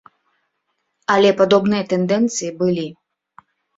[1.15, 2.87] Але падобныя тэндэнцыі былі.